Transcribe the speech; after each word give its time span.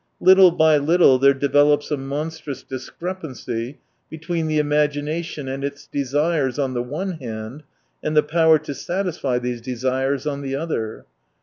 Little 0.19 0.49
by 0.49 0.77
little 0.79 1.19
there 1.19 1.31
develops 1.35 1.91
a 1.91 1.95
monstrous 1.95 2.63
dis 2.63 2.89
crepancy 2.89 3.77
between 4.09 4.47
the 4.47 4.57
imagination 4.57 5.47
and 5.47 5.63
its 5.63 5.85
desires, 5.85 6.57
on 6.57 6.73
the 6.73 6.81
one 6.81 7.19
hand, 7.19 7.61
and 8.03 8.17
the 8.17 8.23
power 8.23 8.57
to 8.57 8.73
satisfy 8.73 9.37
these 9.37 9.61
desires, 9.61 10.25
on 10.25 10.41
the 10.41 10.55
other. 10.55 11.05